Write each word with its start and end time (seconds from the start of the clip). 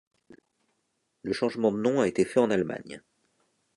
Le 1.21 1.31
changement 1.31 1.71
de 1.71 1.77
nom 1.77 2.01
a 2.01 2.07
été 2.07 2.25
fait 2.25 2.39
en 2.39 2.49
Allemagne. 2.49 3.03